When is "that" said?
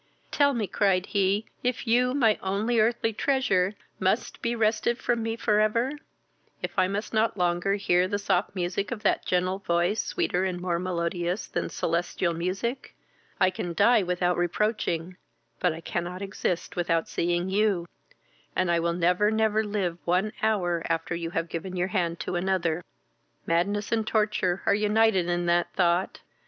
9.03-9.27, 25.45-25.71